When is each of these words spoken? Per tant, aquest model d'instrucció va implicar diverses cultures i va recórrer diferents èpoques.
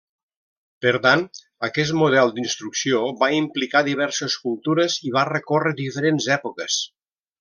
Per 0.85 0.93
tant, 1.03 1.19
aquest 1.67 1.93
model 1.99 2.33
d'instrucció 2.39 3.01
va 3.19 3.29
implicar 3.41 3.83
diverses 3.89 4.39
cultures 4.47 4.97
i 5.11 5.15
va 5.19 5.27
recórrer 5.31 5.75
diferents 5.83 6.31
èpoques. 6.39 6.81